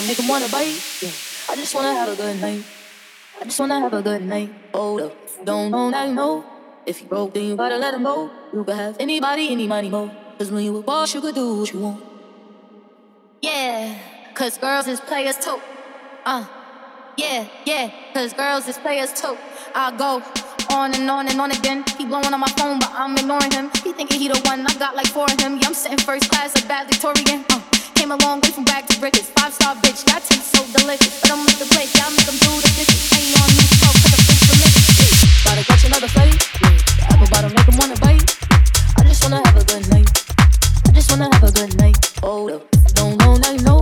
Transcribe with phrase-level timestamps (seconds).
[0.00, 0.80] Bottom make wanna bite.
[1.02, 1.10] Yeah.
[1.50, 2.64] I just wanna have a good night.
[3.38, 4.50] I just wanna have a good night.
[4.72, 6.44] Hold up, don't now you know.
[6.86, 8.30] If you broke, then you gotta let him go.
[8.52, 10.10] You could have anybody, any money, mo.
[10.38, 12.02] Cause when you a boss, you could do what you want.
[13.42, 13.98] Yeah,
[14.32, 15.60] cause girls is players too.
[16.24, 16.46] Uh,
[17.18, 19.36] yeah, yeah, cause girls is players too.
[19.74, 20.22] I go
[20.74, 21.84] on and on and on again.
[21.98, 23.70] He blowing on my phone, but I'm ignoring him.
[23.84, 25.58] He thinking he the one, I got like four of him.
[25.58, 27.44] Yeah, I'm sitting first class like bad Victorian.
[27.50, 27.60] Uh,
[28.00, 29.28] came a long way from rag to rickets.
[29.36, 31.20] Five star bitch, tastes so delicious.
[31.20, 33.12] But I'm with the plate, yeah, I make them do the dishes.
[33.12, 35.44] Ain't on me, smoke, cause the bitch delicious.
[35.44, 36.38] Gotta catch another fight.
[36.64, 38.24] The apple bottom make him wanna bite.
[38.96, 40.08] I just wanna have a good night.
[40.88, 41.98] I just wanna have a good night.
[42.24, 42.62] Hold up,
[42.96, 43.80] don't know now you know.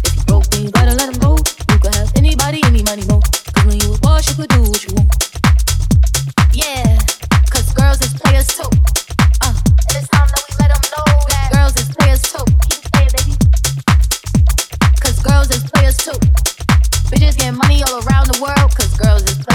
[0.00, 1.36] If you broke, then you gotta let him go.
[1.36, 3.20] You could have anybody, any money, mo.
[3.52, 5.12] Cause when you a boss, you could do what you want.
[6.56, 6.96] Yeah,
[7.52, 8.70] cause girls is players too.
[9.44, 11.37] Uh, and it's time that we let them know that
[17.48, 19.47] Getting money all around the world, cause girls is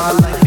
[0.00, 0.39] my life,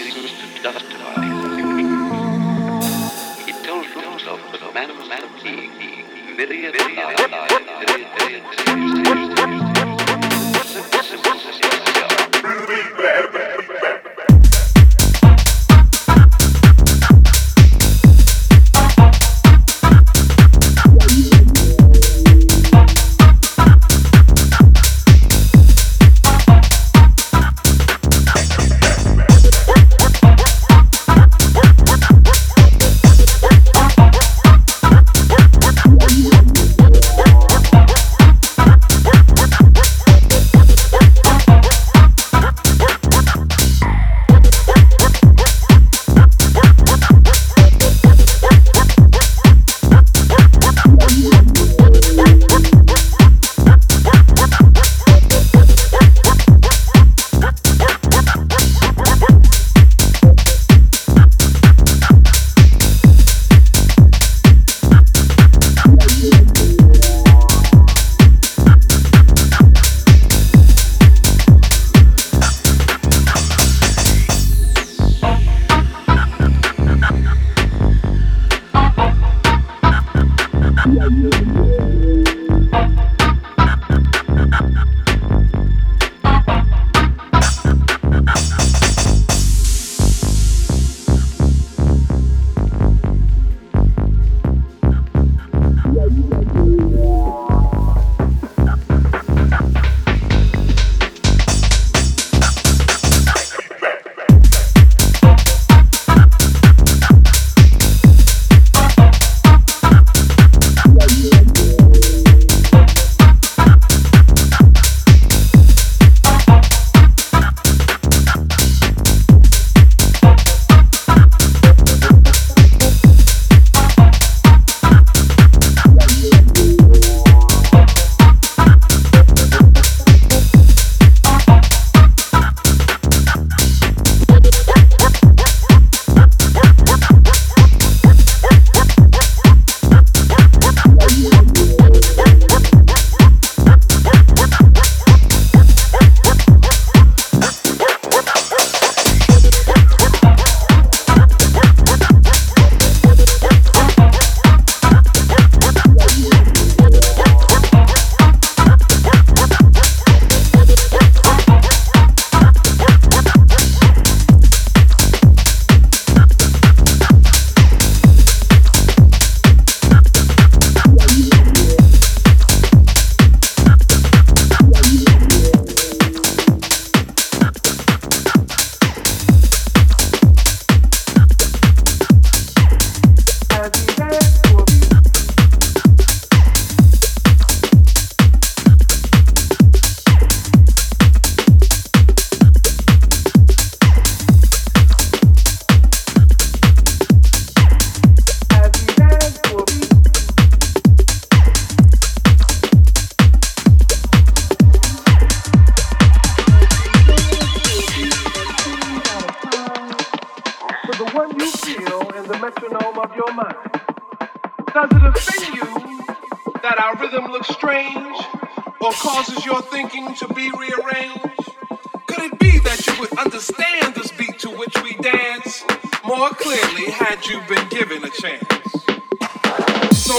[0.00, 1.60] fadings to dust and eyes.
[4.52, 5.70] The man of man being.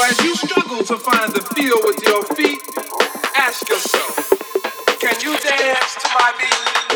[0.03, 2.61] As you struggle to find the feel with your feet,
[3.37, 4.29] ask yourself,
[4.99, 6.90] can you dance to my beat?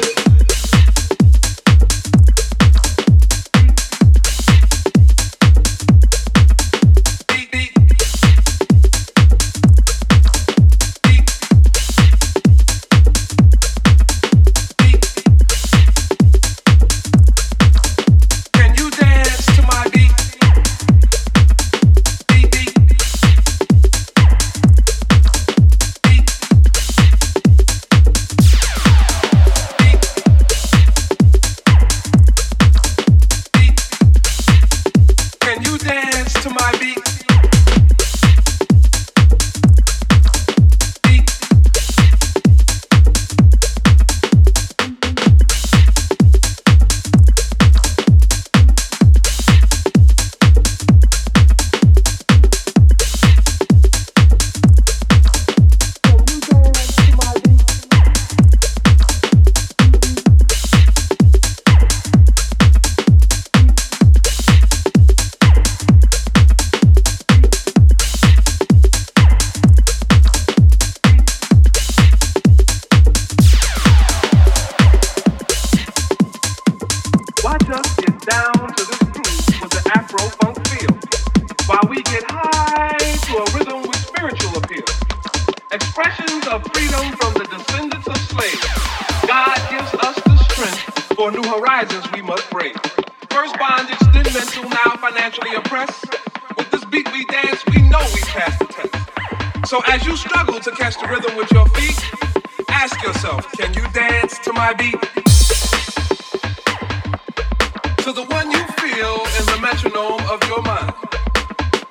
[108.05, 110.93] So the one you feel is the metronome of your mind.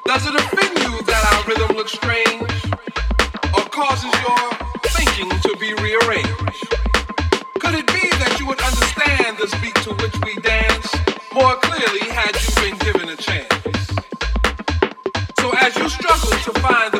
[0.04, 2.54] Does it offend you that our rhythm looks strange?
[3.50, 4.46] Or causes your
[4.94, 6.70] thinking to be rearranged?
[7.58, 10.86] Could it be that you would understand this beat to which we dance
[11.34, 13.90] more clearly had you been given a chance?
[15.40, 16.93] So as you struggle to find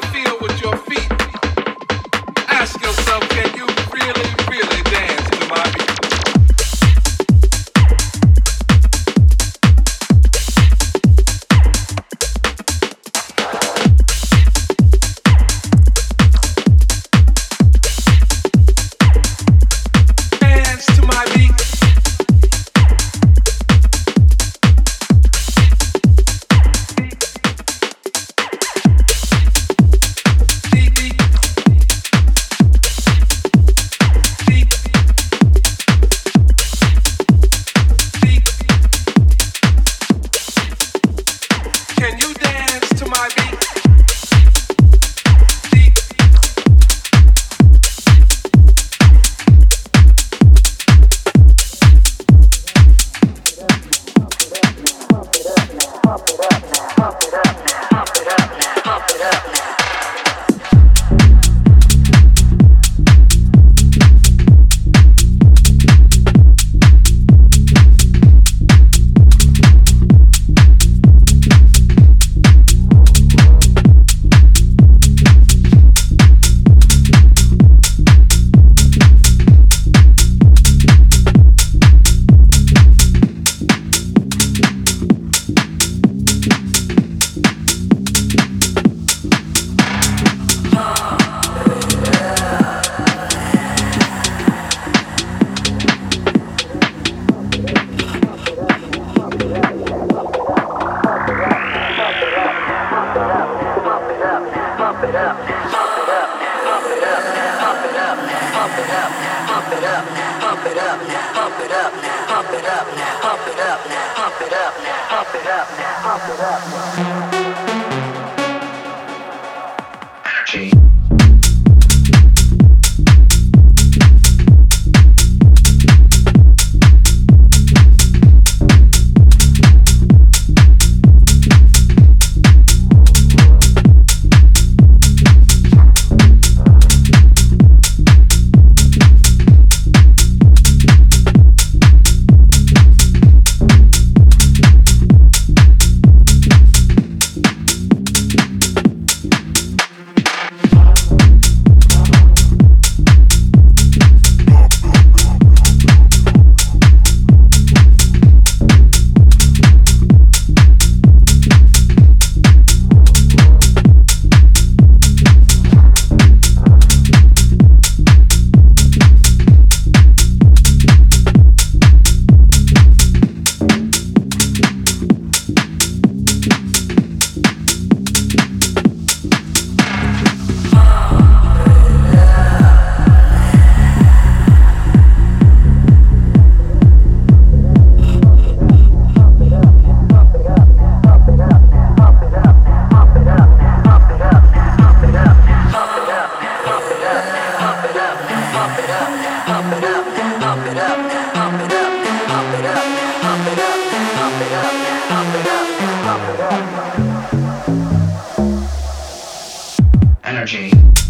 [210.44, 211.03] energy.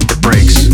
[0.00, 0.73] Slow down